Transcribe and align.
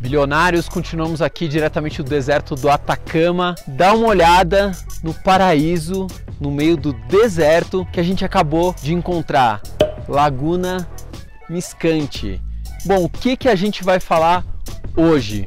Bilionários, 0.00 0.68
continuamos 0.68 1.20
aqui 1.20 1.48
diretamente 1.48 2.04
do 2.04 2.08
deserto 2.08 2.54
do 2.54 2.70
Atacama. 2.70 3.56
Dá 3.66 3.92
uma 3.92 4.06
olhada 4.06 4.70
no 5.02 5.12
paraíso 5.12 6.06
no 6.40 6.52
meio 6.52 6.76
do 6.76 6.92
deserto 6.92 7.84
que 7.92 7.98
a 7.98 8.02
gente 8.04 8.24
acabou 8.24 8.72
de 8.80 8.94
encontrar. 8.94 9.60
Laguna 10.08 10.88
Miscante. 11.50 12.40
Bom, 12.84 13.02
o 13.04 13.08
que 13.08 13.36
que 13.36 13.48
a 13.48 13.56
gente 13.56 13.82
vai 13.82 13.98
falar 13.98 14.44
hoje? 14.96 15.44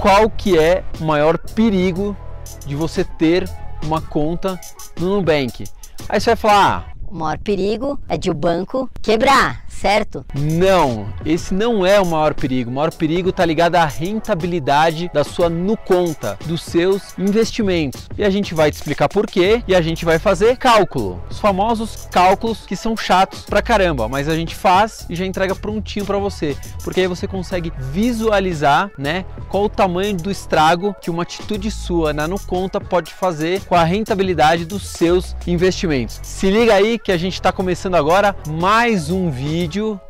Qual 0.00 0.30
que 0.30 0.56
é 0.56 0.84
o 1.00 1.04
maior 1.04 1.36
perigo 1.36 2.16
de 2.64 2.76
você 2.76 3.02
ter 3.02 3.44
uma 3.82 4.00
conta 4.00 4.58
no 5.00 5.16
Nubank? 5.16 5.64
Aí 6.08 6.20
você 6.20 6.30
vai 6.30 6.36
falar, 6.36 6.86
ah, 6.88 6.94
o 7.08 7.14
maior 7.16 7.38
perigo 7.38 7.98
é 8.08 8.16
de 8.16 8.30
o 8.30 8.34
banco 8.34 8.88
quebrar, 9.02 9.63
certo? 9.74 10.24
Não, 10.34 11.12
esse 11.26 11.52
não 11.52 11.84
é 11.84 12.00
o 12.00 12.06
maior 12.06 12.34
perigo. 12.34 12.70
O 12.70 12.74
maior 12.74 12.92
perigo 12.92 13.30
está 13.30 13.44
ligado 13.44 13.76
à 13.76 13.84
rentabilidade 13.84 15.10
da 15.12 15.24
sua 15.24 15.48
no 15.48 15.76
conta, 15.76 16.38
dos 16.46 16.62
seus 16.62 17.16
investimentos. 17.18 18.08
E 18.16 18.24
a 18.24 18.30
gente 18.30 18.54
vai 18.54 18.70
te 18.70 18.74
explicar 18.74 19.08
por 19.08 19.26
quê 19.26 19.62
e 19.66 19.74
a 19.74 19.82
gente 19.82 20.04
vai 20.04 20.18
fazer 20.18 20.56
cálculo. 20.56 21.22
Os 21.30 21.38
famosos 21.38 22.08
cálculos 22.10 22.64
que 22.66 22.76
são 22.76 22.96
chatos 22.96 23.42
pra 23.42 23.60
caramba, 23.60 24.08
mas 24.08 24.28
a 24.28 24.36
gente 24.36 24.54
faz 24.54 25.06
e 25.10 25.14
já 25.14 25.26
entrega 25.26 25.54
prontinho 25.54 26.06
para 26.06 26.18
você, 26.18 26.56
porque 26.82 27.00
aí 27.00 27.06
você 27.06 27.26
consegue 27.26 27.72
visualizar, 27.78 28.90
né, 28.98 29.24
qual 29.48 29.64
o 29.64 29.68
tamanho 29.68 30.16
do 30.16 30.30
estrago 30.30 30.94
que 31.00 31.10
uma 31.10 31.22
atitude 31.24 31.70
sua 31.70 32.12
na 32.12 32.28
no 32.28 32.38
conta 32.38 32.80
pode 32.80 33.12
fazer 33.12 33.64
com 33.64 33.74
a 33.74 33.84
rentabilidade 33.84 34.64
dos 34.64 34.86
seus 34.86 35.34
investimentos. 35.46 36.20
Se 36.22 36.50
liga 36.50 36.74
aí 36.74 36.98
que 36.98 37.12
a 37.12 37.16
gente 37.16 37.34
está 37.34 37.52
começando 37.52 37.94
agora 37.94 38.34
mais 38.48 39.10
um 39.10 39.30
vídeo 39.30 39.63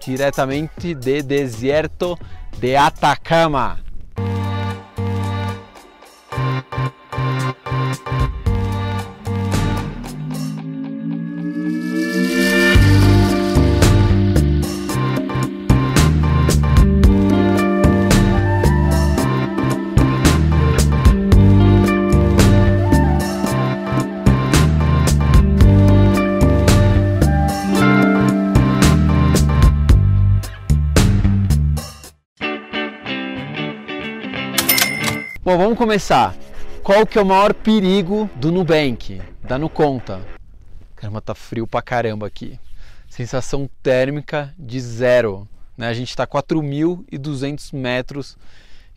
diretamente 0.04 0.94
de 0.94 1.22
deserto 1.22 2.18
de 2.60 2.76
Atacama. 2.76 3.83
Bom, 35.54 35.58
vamos 35.58 35.78
começar. 35.78 36.34
Qual 36.82 37.06
que 37.06 37.16
é 37.16 37.22
o 37.22 37.24
maior 37.24 37.54
perigo 37.54 38.28
do 38.34 38.50
Nubank? 38.50 39.22
Da 39.40 39.56
Nuconta. 39.56 40.20
Caramba, 40.96 41.20
tá 41.20 41.32
frio 41.32 41.64
pra 41.64 41.80
caramba 41.80 42.26
aqui. 42.26 42.58
Sensação 43.08 43.70
térmica 43.80 44.52
de 44.58 44.80
zero. 44.80 45.48
Né? 45.78 45.86
A 45.86 45.94
gente 45.94 46.08
está 46.08 46.24
a 46.24 46.26
4.200 46.26 47.72
metros 47.72 48.36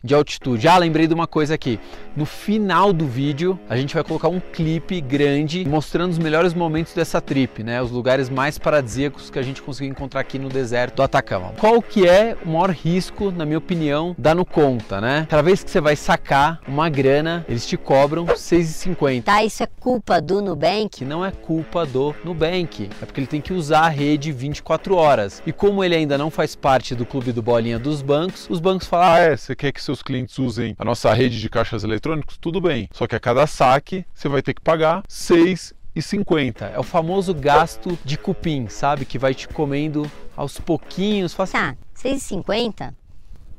de 0.02 0.14
altitude. 0.14 0.68
Ah, 0.68 0.78
lembrei 0.78 1.06
de 1.06 1.14
uma 1.14 1.26
coisa 1.26 1.54
aqui. 1.54 1.78
No 2.16 2.24
final 2.24 2.92
do 2.92 3.06
vídeo, 3.06 3.58
a 3.68 3.76
gente 3.76 3.94
vai 3.94 4.04
colocar 4.04 4.28
um 4.28 4.40
clipe 4.40 5.00
grande 5.00 5.64
mostrando 5.68 6.12
os 6.12 6.18
melhores 6.18 6.54
momentos 6.54 6.92
dessa 6.92 7.20
trip, 7.20 7.62
né? 7.62 7.80
Os 7.82 7.90
lugares 7.90 8.28
mais 8.28 8.58
paradisíacos 8.58 9.30
que 9.30 9.38
a 9.38 9.42
gente 9.42 9.62
conseguiu 9.62 9.90
encontrar 9.90 10.20
aqui 10.20 10.38
no 10.38 10.48
deserto 10.48 10.96
do 10.96 11.02
Atacama. 11.02 11.52
Qual 11.58 11.80
que 11.82 12.08
é 12.08 12.36
o 12.44 12.48
maior 12.48 12.70
risco, 12.70 13.30
na 13.30 13.44
minha 13.44 13.58
opinião, 13.58 14.14
da 14.18 14.34
no 14.34 14.44
conta, 14.44 15.00
né? 15.00 15.26
Cada 15.28 15.42
vez 15.42 15.62
que 15.62 15.70
você 15.70 15.80
vai 15.80 15.96
sacar 15.96 16.60
uma 16.66 16.88
grana, 16.88 17.44
eles 17.48 17.66
te 17.66 17.76
cobram 17.76 18.26
6,50. 18.26 19.24
Tá, 19.24 19.44
isso 19.44 19.62
é 19.62 19.66
culpa 19.66 20.20
do 20.20 20.40
Nubank? 20.40 20.98
Que 20.98 21.04
não 21.04 21.24
é 21.24 21.30
culpa 21.30 21.84
do 21.84 22.14
Nubank. 22.24 22.88
É 23.00 23.06
porque 23.06 23.20
ele 23.20 23.26
tem 23.26 23.40
que 23.40 23.52
usar 23.52 23.80
a 23.80 23.88
rede 23.88 24.32
24 24.32 24.94
horas. 24.94 25.42
E 25.46 25.52
como 25.52 25.82
ele 25.82 25.94
ainda 25.94 26.16
não 26.16 26.30
faz 26.30 26.54
parte 26.54 26.94
do 26.94 27.04
clube 27.04 27.32
do 27.32 27.42
bolinha 27.42 27.78
dos 27.78 28.02
bancos, 28.02 28.46
os 28.48 28.60
bancos 28.60 28.86
falam: 28.86 29.12
"Ah, 29.12 29.18
é, 29.18 29.36
você 29.36 29.54
quer 29.54 29.72
que 29.72 29.87
seus 29.88 30.02
clientes 30.02 30.38
usem 30.38 30.76
a 30.78 30.84
nossa 30.84 31.12
rede 31.14 31.40
de 31.40 31.48
caixas 31.48 31.82
eletrônicos, 31.82 32.36
tudo 32.36 32.60
bem. 32.60 32.90
Só 32.92 33.06
que 33.06 33.16
a 33.16 33.20
cada 33.20 33.46
saque 33.46 34.04
você 34.12 34.28
vai 34.28 34.42
ter 34.42 34.52
que 34.52 34.60
pagar 34.60 35.02
6,50. 35.08 36.72
É 36.74 36.78
o 36.78 36.82
famoso 36.82 37.32
gasto 37.32 37.98
de 38.04 38.18
cupim, 38.18 38.68
sabe? 38.68 39.06
Que 39.06 39.18
vai 39.18 39.34
te 39.34 39.48
comendo 39.48 40.10
aos 40.36 40.60
pouquinhos. 40.60 41.38
Assim, 41.40 41.56
ah, 41.56 41.74
6,50? 41.96 42.92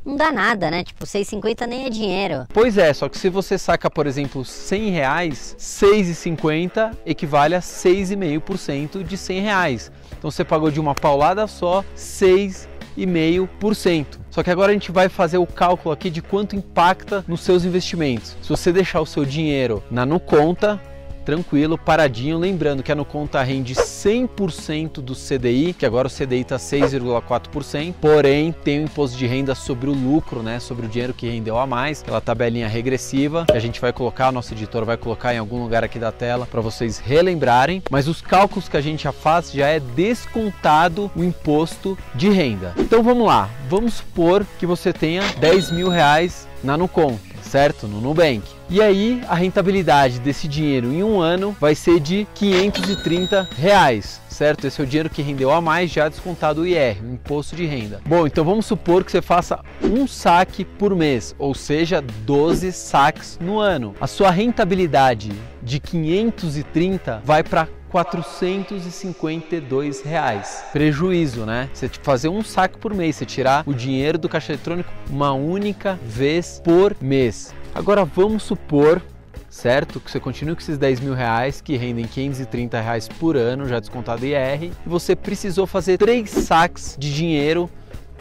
Não 0.05 0.15
dá 0.15 0.31
nada, 0.31 0.69
né? 0.69 0.83
Tipo, 0.83 1.03
6,50 1.03 1.65
nem 1.65 1.85
é 1.87 1.89
dinheiro. 1.89 2.45
Pois 2.53 2.77
é, 2.77 2.93
só 2.93 3.09
que 3.09 3.17
se 3.17 3.27
você 3.27 3.57
saca, 3.57 3.89
por 3.89 4.05
exemplo, 4.05 4.45
100 4.45 4.91
reais, 4.91 5.55
6,50 5.57 6.95
equivale 7.07 7.55
a 7.55 7.59
6,5% 7.59 9.03
de 9.03 9.17
100 9.17 9.41
reais. 9.41 9.91
Então 10.17 10.29
você 10.29 10.45
pagou 10.45 10.69
de 10.69 10.79
uma 10.79 10.93
paulada 10.93 11.47
só 11.47 11.83
6 11.95 12.69
3,5%. 13.05 14.19
Só 14.29 14.43
que 14.43 14.49
agora 14.49 14.71
a 14.71 14.73
gente 14.73 14.91
vai 14.91 15.09
fazer 15.09 15.37
o 15.37 15.45
cálculo 15.45 15.93
aqui 15.93 16.09
de 16.09 16.21
quanto 16.21 16.55
impacta 16.55 17.23
nos 17.27 17.41
seus 17.41 17.65
investimentos. 17.65 18.35
Se 18.41 18.49
você 18.49 18.71
deixar 18.71 19.01
o 19.01 19.05
seu 19.05 19.25
dinheiro 19.25 19.83
na 19.89 20.05
no 20.05 20.19
conta, 20.19 20.79
tranquilo, 21.25 21.77
paradinho. 21.77 22.37
Lembrando 22.37 22.83
que 22.83 22.91
a 22.91 22.95
Nuconta 22.95 23.41
rende 23.41 23.75
100% 23.75 25.01
do 25.01 25.13
CDI, 25.13 25.73
que 25.73 25.85
agora 25.85 26.07
o 26.07 26.11
CDI 26.11 26.41
está 26.41 26.57
6,4%, 26.57 27.93
porém 27.99 28.51
tem 28.51 28.79
o 28.79 28.83
imposto 28.83 29.17
de 29.17 29.27
renda 29.27 29.55
sobre 29.55 29.89
o 29.89 29.93
lucro, 29.93 30.41
né, 30.41 30.59
sobre 30.59 30.85
o 30.85 30.89
dinheiro 30.89 31.13
que 31.13 31.29
rendeu 31.29 31.57
a 31.57 31.65
mais, 31.65 32.01
aquela 32.01 32.21
tabelinha 32.21 32.67
regressiva 32.67 33.45
que 33.45 33.57
a 33.57 33.59
gente 33.59 33.79
vai 33.79 33.91
colocar, 33.93 34.31
nosso 34.31 34.53
editor 34.53 34.85
vai 34.85 34.97
colocar 34.97 35.33
em 35.33 35.37
algum 35.37 35.61
lugar 35.61 35.83
aqui 35.83 35.99
da 35.99 36.11
tela 36.11 36.45
para 36.45 36.61
vocês 36.61 36.99
relembrarem. 36.99 37.81
Mas 37.89 38.07
os 38.07 38.21
cálculos 38.21 38.69
que 38.69 38.77
a 38.77 38.81
gente 38.81 39.03
já 39.03 39.11
faz 39.11 39.51
já 39.51 39.67
é 39.67 39.79
descontado 39.79 41.11
o 41.15 41.23
imposto 41.23 41.97
de 42.15 42.29
renda. 42.29 42.73
Então 42.77 43.03
vamos 43.03 43.27
lá, 43.27 43.49
vamos 43.69 43.95
supor 43.95 44.45
que 44.57 44.65
você 44.65 44.93
tenha 44.93 45.21
10 45.39 45.71
mil 45.71 45.89
reais 45.89 46.47
na 46.63 46.77
Nuconta 46.77 47.29
certo? 47.49 47.87
No 47.87 47.99
Nubank. 47.99 48.58
E 48.71 48.83
aí 48.83 49.19
a 49.27 49.33
rentabilidade 49.33 50.19
desse 50.19 50.47
dinheiro 50.47 50.93
em 50.93 51.01
um 51.01 51.19
ano 51.19 51.57
vai 51.59 51.73
ser 51.73 51.99
de 51.99 52.27
530 52.35 53.49
reais, 53.57 54.21
certo? 54.29 54.67
Esse 54.67 54.79
é 54.79 54.83
o 54.83 54.87
dinheiro 54.87 55.09
que 55.09 55.23
rendeu 55.23 55.51
a 55.51 55.59
mais 55.59 55.89
já 55.89 56.07
descontado 56.07 56.61
o 56.61 56.67
IR, 56.67 57.03
o 57.03 57.13
imposto 57.13 57.55
de 57.55 57.65
renda. 57.65 57.99
Bom, 58.05 58.27
então 58.27 58.45
vamos 58.45 58.67
supor 58.67 59.03
que 59.03 59.11
você 59.11 59.23
faça 59.23 59.59
um 59.81 60.07
saque 60.07 60.63
por 60.63 60.95
mês, 60.95 61.35
ou 61.39 61.55
seja, 61.55 61.99
12 61.99 62.71
saques 62.71 63.39
no 63.41 63.57
ano. 63.57 63.95
A 63.99 64.05
sua 64.05 64.29
rentabilidade 64.29 65.31
de 65.63 65.79
530 65.79 67.23
vai 67.25 67.43
para 67.43 67.67
452 67.89 70.01
reais. 70.01 70.63
Prejuízo, 70.71 71.45
né? 71.45 71.69
Você 71.73 71.89
fazer 72.03 72.29
um 72.29 72.43
saque 72.43 72.77
por 72.77 72.93
mês, 72.93 73.15
você 73.15 73.25
tirar 73.25 73.63
o 73.65 73.73
dinheiro 73.73 74.19
do 74.19 74.29
caixa 74.29 74.53
eletrônico 74.53 74.93
uma 75.09 75.33
única 75.33 75.99
vez 76.03 76.61
por 76.63 76.95
mês. 77.01 77.51
Agora 77.73 78.03
vamos 78.05 78.43
supor 78.43 79.01
certo? 79.49 79.99
Que 79.99 80.11
você 80.11 80.19
continue 80.19 80.55
com 80.55 80.61
esses 80.61 80.77
10 80.77 80.99
mil 80.99 81.13
reais 81.13 81.59
que 81.59 81.75
rendem 81.75 82.05
530 82.05 82.79
reais 82.79 83.07
por 83.07 83.35
ano, 83.35 83.67
já 83.67 83.79
descontado 83.79 84.25
IR, 84.25 84.63
e 84.63 84.71
você 84.85 85.15
precisou 85.15 85.65
fazer 85.65 85.97
três 85.97 86.29
saques 86.29 86.95
de 86.97 87.13
dinheiro 87.13 87.69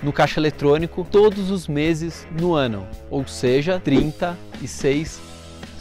no 0.03 0.13
caixa 0.13 0.41
eletrônico 0.41 1.07
todos 1.11 1.51
os 1.51 1.67
meses 1.69 2.27
no 2.41 2.55
ano, 2.55 2.87
ou 3.11 3.27
seja, 3.27 3.81
36 3.81 5.21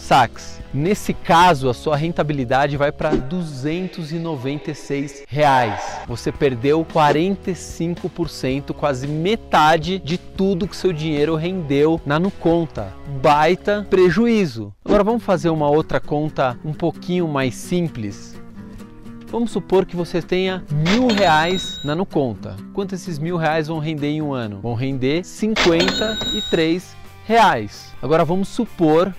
saques. 0.08 0.60
Nesse 0.74 1.14
caso, 1.14 1.70
a 1.70 1.74
sua 1.74 1.98
rentabilidade 1.98 2.78
vai 2.78 2.94
para 2.94 3.10
296 3.10 5.26
reais. 5.28 5.82
Você 6.08 6.32
perdeu 6.32 6.86
45%, 6.86 8.74
quase 8.74 9.06
metade 9.06 10.00
de 10.00 10.18
tudo 10.18 10.68
que 10.68 10.78
seu 10.78 10.94
dinheiro 10.94 11.36
rendeu 11.36 12.00
na 12.06 12.18
no 12.20 12.32
conta. 12.32 12.94
Baita 13.22 13.86
prejuízo. 13.90 14.74
Agora 14.86 15.04
vamos 15.04 15.24
fazer 15.24 15.50
uma 15.50 15.70
outra 15.70 16.00
conta 16.00 16.58
um 16.64 16.74
pouquinho 16.74 17.28
mais 17.28 17.56
simples. 17.56 18.40
Vamos 19.28 19.52
supor 19.52 19.86
que 19.86 19.96
você 19.96 20.22
tenha 20.22 20.64
mil 20.72 21.08
reais 21.08 21.82
na 21.84 21.94
no 21.94 22.06
conta. 22.06 22.56
Quanto 22.74 22.96
esses 22.96 23.20
mil 23.20 23.36
reais 23.36 23.68
vão 23.68 23.80
render 23.80 24.08
em 24.08 24.22
um 24.22 24.34
ano? 24.34 24.62
Vão 24.62 24.74
render 24.74 25.26
53 25.26 26.96
reais. 27.26 27.94
Agora 28.02 28.24
vamos 28.24 28.48
supor 28.48 29.14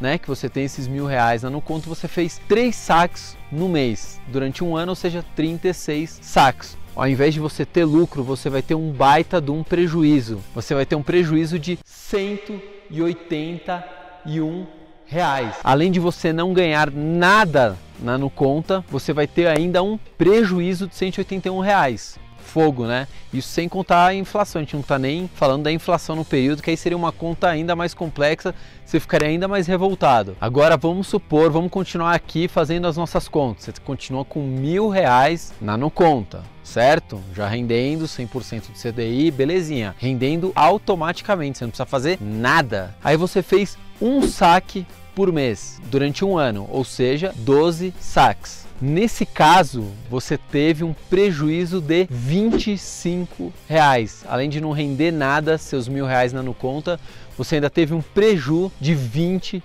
né, 0.00 0.18
que 0.18 0.28
você 0.28 0.48
tem 0.48 0.64
esses 0.64 0.88
mil 0.88 1.06
reais 1.06 1.42
lá 1.42 1.50
no 1.50 1.60
conto, 1.60 1.88
você 1.88 2.08
fez 2.08 2.40
três 2.48 2.74
saques 2.74 3.36
no 3.52 3.68
mês, 3.68 4.18
durante 4.28 4.64
um 4.64 4.74
ano, 4.76 4.92
ou 4.92 4.96
seja, 4.96 5.24
36 5.36 6.20
saques. 6.22 6.80
Ao 6.96 7.06
invés 7.08 7.34
de 7.34 7.40
você 7.40 7.64
ter 7.64 7.84
lucro, 7.84 8.24
você 8.24 8.50
vai 8.50 8.62
ter 8.62 8.74
um 8.74 8.92
baita 8.92 9.40
de 9.40 9.50
um 9.50 9.62
prejuízo. 9.62 10.40
Você 10.54 10.74
vai 10.74 10.84
ter 10.84 10.96
um 10.96 11.02
prejuízo 11.02 11.58
de 11.58 11.78
181 11.84 14.66
reais. 15.06 15.56
Além 15.62 15.90
de 15.90 16.00
você 16.00 16.32
não 16.32 16.52
ganhar 16.52 16.90
nada 16.90 17.78
na 18.00 18.18
conta, 18.30 18.84
você 18.88 19.12
vai 19.12 19.26
ter 19.26 19.46
ainda 19.46 19.82
um 19.82 19.98
prejuízo 20.16 20.86
de 20.86 20.94
181 20.94 21.60
reais. 21.60 22.18
Fogo, 22.40 22.86
né? 22.86 23.06
Isso 23.32 23.48
sem 23.48 23.68
contar 23.68 24.06
a 24.06 24.14
inflação, 24.14 24.60
a 24.60 24.64
gente 24.64 24.74
não 24.74 24.80
está 24.80 24.98
nem 24.98 25.30
falando 25.34 25.62
da 25.62 25.72
inflação 25.72 26.16
no 26.16 26.24
período, 26.24 26.62
que 26.62 26.70
aí 26.70 26.76
seria 26.76 26.96
uma 26.96 27.12
conta 27.12 27.48
ainda 27.48 27.76
mais 27.76 27.94
complexa, 27.94 28.54
você 28.84 28.98
ficaria 28.98 29.28
ainda 29.28 29.46
mais 29.46 29.66
revoltado. 29.66 30.36
Agora 30.40 30.76
vamos 30.76 31.06
supor, 31.06 31.50
vamos 31.50 31.70
continuar 31.70 32.14
aqui 32.14 32.48
fazendo 32.48 32.86
as 32.86 32.96
nossas 32.96 33.28
contas. 33.28 33.64
Você 33.64 33.72
continua 33.84 34.24
com 34.24 34.40
mil 34.42 34.88
reais 34.88 35.52
na 35.60 35.76
no 35.76 35.90
conta 35.90 36.42
certo? 36.70 37.20
Já 37.34 37.48
rendendo 37.48 38.04
100% 38.04 38.68
do 38.68 38.78
CDI, 38.78 39.30
belezinha. 39.32 39.94
Rendendo 39.98 40.52
automaticamente, 40.54 41.58
você 41.58 41.64
não 41.64 41.70
precisa 41.70 41.86
fazer 41.86 42.18
nada. 42.20 42.94
Aí 43.02 43.16
você 43.16 43.42
fez 43.42 43.76
um 44.00 44.22
saque 44.22 44.86
por 45.20 45.30
mês 45.30 45.78
durante 45.90 46.24
um 46.24 46.38
ano, 46.38 46.66
ou 46.70 46.82
seja, 46.82 47.34
12 47.36 47.92
saques. 48.00 48.66
Nesse 48.80 49.26
caso, 49.26 49.84
você 50.08 50.38
teve 50.38 50.82
um 50.82 50.94
prejuízo 51.10 51.78
de 51.78 52.06
25 52.08 53.52
reais. 53.68 54.24
Além 54.26 54.48
de 54.48 54.62
não 54.62 54.72
render 54.72 55.10
nada, 55.10 55.58
seus 55.58 55.88
mil 55.88 56.06
reais 56.06 56.32
na 56.32 56.42
conta, 56.54 56.98
você 57.36 57.56
ainda 57.56 57.68
teve 57.68 57.92
um 57.92 58.00
prejuízo 58.00 58.72
de 58.80 58.94
20 58.94 59.62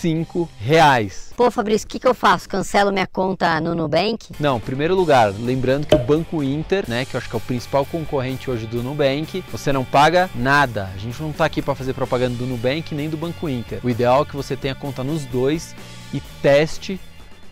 5 0.00 0.48
reais. 0.58 1.30
Pô, 1.36 1.50
Fabrício, 1.50 1.86
o 1.86 1.90
que, 1.90 1.98
que 1.98 2.08
eu 2.08 2.14
faço? 2.14 2.48
Cancelo 2.48 2.90
minha 2.90 3.06
conta 3.06 3.60
no 3.60 3.74
Nubank? 3.74 4.32
Não, 4.40 4.56
em 4.56 4.60
primeiro 4.60 4.94
lugar, 4.94 5.32
lembrando 5.38 5.86
que 5.86 5.94
o 5.94 5.98
Banco 5.98 6.42
Inter, 6.42 6.84
né, 6.88 7.04
que 7.04 7.14
eu 7.14 7.18
acho 7.18 7.28
que 7.28 7.36
é 7.36 7.38
o 7.38 7.42
principal 7.42 7.84
concorrente 7.84 8.50
hoje 8.50 8.66
do 8.66 8.82
Nubank, 8.82 9.44
você 9.52 9.72
não 9.72 9.84
paga 9.84 10.30
nada. 10.34 10.88
A 10.94 10.98
gente 10.98 11.20
não 11.20 11.30
está 11.30 11.44
aqui 11.44 11.60
para 11.60 11.74
fazer 11.74 11.92
propaganda 11.92 12.36
do 12.36 12.46
Nubank 12.46 12.94
nem 12.94 13.10
do 13.10 13.16
Banco 13.16 13.48
Inter. 13.48 13.80
O 13.84 13.90
ideal 13.90 14.22
é 14.22 14.24
que 14.24 14.36
você 14.36 14.56
tenha 14.56 14.74
conta 14.74 15.04
nos 15.04 15.26
dois 15.26 15.74
e 16.14 16.20
teste 16.42 16.98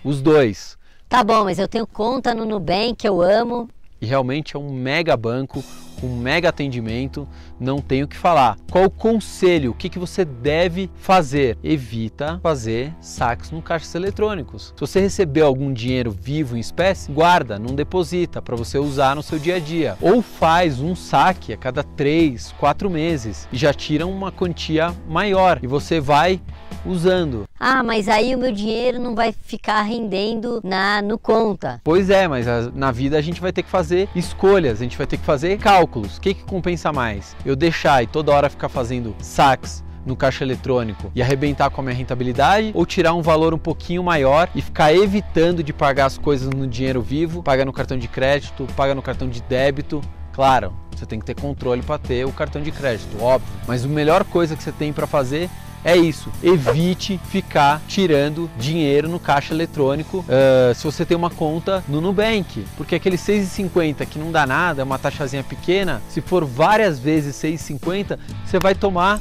os 0.02 0.22
dois. 0.22 0.78
Tá 1.06 1.22
bom, 1.22 1.44
mas 1.44 1.58
eu 1.58 1.68
tenho 1.68 1.86
conta 1.86 2.34
no 2.34 2.46
Nubank, 2.46 3.06
eu 3.06 3.20
amo. 3.20 3.68
E 4.00 4.06
realmente 4.06 4.56
é 4.56 4.58
um 4.58 4.72
mega 4.72 5.16
banco, 5.16 5.62
com 6.00 6.08
mega 6.08 6.48
atendimento, 6.48 7.28
não 7.58 7.80
tenho 7.80 8.04
o 8.04 8.08
que 8.08 8.16
falar. 8.16 8.56
Qual 8.70 8.84
o 8.84 8.90
conselho? 8.90 9.70
O 9.70 9.74
que, 9.74 9.88
que 9.88 9.98
você 9.98 10.24
deve 10.24 10.90
fazer? 10.96 11.58
Evita 11.62 12.38
fazer 12.42 12.92
saques 13.00 13.50
no 13.50 13.62
caixas 13.62 13.94
eletrônicos. 13.94 14.72
Se 14.76 14.80
você 14.80 15.00
recebeu 15.00 15.46
algum 15.46 15.72
dinheiro 15.72 16.10
vivo 16.10 16.56
em 16.56 16.60
espécie, 16.60 17.10
guarda, 17.10 17.58
não 17.58 17.74
deposita 17.74 18.40
para 18.40 18.56
você 18.56 18.78
usar 18.78 19.16
no 19.16 19.22
seu 19.22 19.38
dia 19.38 19.56
a 19.56 19.58
dia. 19.58 19.96
Ou 20.00 20.22
faz 20.22 20.80
um 20.80 20.94
saque 20.94 21.52
a 21.52 21.56
cada 21.56 21.82
3, 21.82 22.52
4 22.58 22.90
meses 22.90 23.48
e 23.52 23.56
já 23.56 23.72
tira 23.72 24.06
uma 24.06 24.30
quantia 24.30 24.94
maior 25.08 25.58
e 25.62 25.66
você 25.66 26.00
vai 26.00 26.40
usando. 26.84 27.47
Ah, 27.60 27.82
mas 27.82 28.08
aí 28.08 28.34
o 28.34 28.38
meu 28.38 28.52
dinheiro 28.52 29.00
não 29.00 29.14
vai 29.14 29.32
ficar 29.32 29.82
rendendo 29.82 30.60
na 30.62 31.02
no 31.02 31.18
conta. 31.18 31.80
Pois 31.82 32.08
é, 32.08 32.28
mas 32.28 32.46
a, 32.46 32.70
na 32.70 32.92
vida 32.92 33.18
a 33.18 33.20
gente 33.20 33.40
vai 33.40 33.52
ter 33.52 33.62
que 33.62 33.70
fazer 33.70 34.08
escolhas, 34.14 34.80
a 34.80 34.84
gente 34.84 34.96
vai 34.96 35.06
ter 35.06 35.16
que 35.16 35.24
fazer 35.24 35.58
cálculos. 35.58 36.16
O 36.16 36.20
que, 36.20 36.34
que 36.34 36.44
compensa 36.44 36.92
mais? 36.92 37.36
Eu 37.44 37.56
deixar 37.56 38.02
e 38.02 38.06
toda 38.06 38.32
hora 38.32 38.48
ficar 38.48 38.68
fazendo 38.68 39.14
saques 39.20 39.82
no 40.06 40.16
caixa 40.16 40.44
eletrônico 40.44 41.10
e 41.14 41.20
arrebentar 41.20 41.68
com 41.70 41.80
a 41.80 41.84
minha 41.84 41.96
rentabilidade 41.96 42.70
ou 42.74 42.86
tirar 42.86 43.12
um 43.14 43.22
valor 43.22 43.52
um 43.52 43.58
pouquinho 43.58 44.02
maior 44.02 44.48
e 44.54 44.62
ficar 44.62 44.94
evitando 44.94 45.62
de 45.62 45.72
pagar 45.72 46.06
as 46.06 46.16
coisas 46.16 46.48
no 46.48 46.66
dinheiro 46.66 47.02
vivo, 47.02 47.42
paga 47.42 47.64
no 47.64 47.72
cartão 47.72 47.98
de 47.98 48.08
crédito, 48.08 48.66
paga 48.76 48.94
no 48.94 49.02
cartão 49.02 49.28
de 49.28 49.42
débito. 49.42 50.00
Claro, 50.32 50.72
você 50.94 51.04
tem 51.04 51.18
que 51.18 51.26
ter 51.26 51.34
controle 51.34 51.82
para 51.82 51.98
ter 51.98 52.24
o 52.24 52.32
cartão 52.32 52.62
de 52.62 52.70
crédito, 52.70 53.20
óbvio. 53.20 53.52
Mas 53.66 53.84
a 53.84 53.88
melhor 53.88 54.24
coisa 54.24 54.56
que 54.56 54.62
você 54.62 54.72
tem 54.72 54.92
para 54.92 55.06
fazer 55.06 55.50
é 55.84 55.96
isso. 55.96 56.30
Evite 56.42 57.20
ficar 57.30 57.80
tirando 57.86 58.50
dinheiro 58.58 59.08
no 59.08 59.20
caixa 59.20 59.54
eletrônico 59.54 60.18
uh, 60.18 60.74
se 60.74 60.84
você 60.84 61.04
tem 61.04 61.16
uma 61.16 61.30
conta 61.30 61.82
no 61.88 62.00
Nubank. 62.00 62.64
Porque 62.76 62.94
aquele 62.94 63.16
6,50 63.16 64.06
que 64.06 64.18
não 64.18 64.32
dá 64.32 64.46
nada, 64.46 64.82
é 64.82 64.84
uma 64.84 64.98
taxazinha 64.98 65.42
pequena, 65.42 66.02
se 66.08 66.20
for 66.20 66.44
várias 66.44 66.98
vezes 66.98 67.36
6,50, 67.36 68.18
você 68.44 68.58
vai 68.58 68.74
tomar 68.74 69.20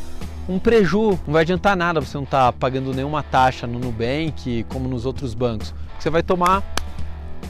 um 0.50 0.58
preju, 0.58 1.20
não 1.26 1.34
vai 1.34 1.42
adiantar 1.42 1.76
nada 1.76 2.00
você 2.00 2.18
não 2.18 2.24
estar 2.24 2.52
tá 2.52 2.54
pagando 2.54 2.94
nenhuma 2.94 3.22
taxa 3.22 3.68
no 3.68 3.80
Nubank 3.80 4.66
como 4.70 4.88
nos 4.88 5.06
outros 5.06 5.34
bancos. 5.34 5.74
Você 6.00 6.10
vai 6.10 6.24
tomar 6.24 6.64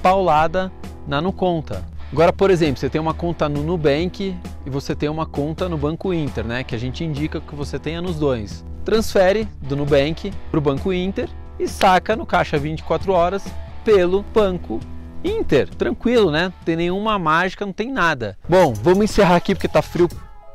paulada 0.02 0.72
na 1.08 1.22
conta. 1.32 1.84
Agora, 2.12 2.32
por 2.32 2.50
exemplo, 2.50 2.78
você 2.78 2.90
tem 2.90 3.00
uma 3.00 3.14
conta 3.14 3.50
no 3.50 3.62
Nubank 3.64 4.36
e 4.66 4.70
você 4.70 4.96
tem 4.96 5.10
uma 5.10 5.26
conta 5.26 5.68
no 5.68 5.78
Banco 5.78 6.14
Inter, 6.14 6.46
né? 6.46 6.64
Que 6.64 6.74
a 6.74 6.78
gente 6.78 7.04
indica 7.04 7.42
que 7.42 7.54
você 7.54 7.78
tenha 7.78 8.02
nos 8.02 8.18
dois 8.18 8.66
transfere 8.88 9.46
do 9.62 9.76
Nubank 9.76 10.32
para 10.50 10.58
o 10.58 10.62
Banco 10.62 10.94
Inter 10.94 11.28
e 11.60 11.68
saca 11.68 12.16
no 12.16 12.26
caixa 12.26 12.58
24 12.58 13.12
horas 13.12 13.44
pelo 13.84 14.24
Banco 14.34 14.80
Inter. 15.22 15.68
Tranquilo, 15.76 16.32
né? 16.32 16.44
Não 16.46 16.64
tem 16.64 16.78
nenhuma 16.78 17.20
mágica, 17.20 17.66
não 17.66 17.74
tem 17.74 17.92
nada. 17.92 18.38
Bom, 18.48 18.74
vamos 18.74 19.04
encerrar 19.04 19.36
aqui 19.36 19.54
porque 19.54 19.68
tá 19.68 19.82
frio 19.82 20.08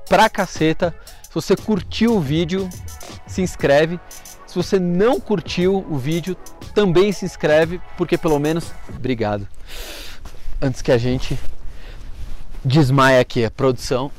pra 0.09 0.31
caceta. 0.31 0.95
Se 1.23 1.35
você 1.35 1.55
curtiu 1.55 2.17
o 2.17 2.21
vídeo, 2.21 2.71
se 3.27 3.43
inscreve. 3.43 4.01
Se 4.47 4.55
você 4.55 4.79
não 4.79 5.21
curtiu 5.21 5.85
o 5.91 5.99
vídeo, 5.99 6.35
também 6.75 7.13
se 7.13 7.27
inscreve, 7.27 7.83
porque 7.99 8.17
pelo 8.17 8.39
menos. 8.39 8.73
Obrigado. 8.89 9.47
Antes 10.59 10.81
que 10.81 10.91
a 10.91 10.97
gente 10.97 11.39
desmaie 12.65 13.21
aqui, 13.21 13.45
a 13.45 13.51
produção 13.51 14.11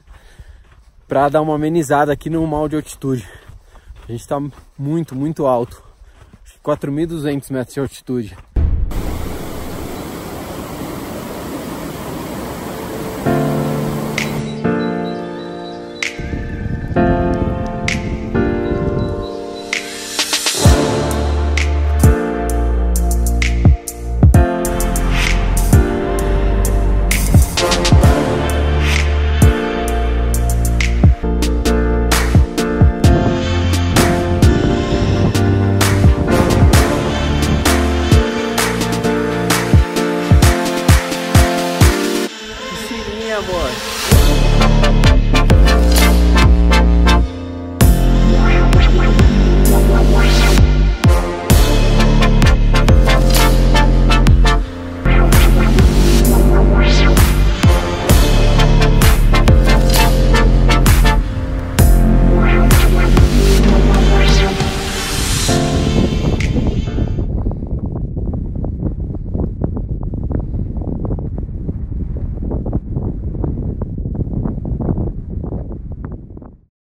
Pra 1.09 1.29
dar 1.29 1.43
uma 1.43 1.55
amenizada 1.55 2.13
aqui 2.13 2.31
no 2.31 2.47
mal 2.47 2.69
de 2.69 2.77
altitude. 2.77 3.29
A 4.09 4.13
gente 4.13 4.27
tá 4.27 4.39
muito, 4.79 5.15
muito 5.15 5.47
alto. 5.47 5.83
4.200 6.63 7.51
metros 7.51 7.75
de 7.75 7.81
altitude. 7.81 8.37